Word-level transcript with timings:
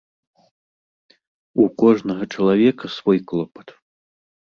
У 1.63 1.67
кожнага 1.83 2.23
чалавека 2.37 2.85
свой 2.95 3.17
клопат. 3.33 3.67